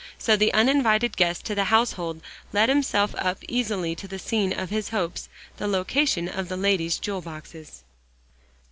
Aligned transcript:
So 0.17 0.35
the 0.35 0.51
uninvited 0.51 1.15
guest 1.15 1.45
to 1.45 1.53
the 1.53 1.65
household 1.65 2.23
let 2.51 2.69
himself 2.69 3.13
up 3.19 3.37
easily 3.47 3.93
to 3.97 4.07
the 4.07 4.17
scene 4.17 4.51
of 4.51 4.71
his 4.71 4.89
hopes 4.89 5.29
the 5.57 5.67
location 5.67 6.27
of 6.27 6.49
the 6.49 6.57
ladies' 6.57 6.97
jewel 6.97 7.21
boxes. 7.21 7.83